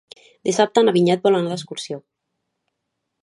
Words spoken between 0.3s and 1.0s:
Dissabte na